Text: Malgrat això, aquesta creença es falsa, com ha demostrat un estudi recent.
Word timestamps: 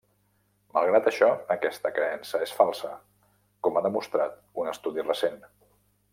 Malgrat 0.77 1.09
això, 1.11 1.27
aquesta 1.55 1.91
creença 1.99 2.41
es 2.47 2.55
falsa, 2.61 2.95
com 3.69 3.77
ha 3.77 3.85
demostrat 3.89 4.41
un 4.65 4.73
estudi 4.73 5.07
recent. 5.09 5.39